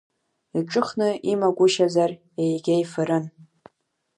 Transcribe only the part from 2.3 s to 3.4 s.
егьа ифарын.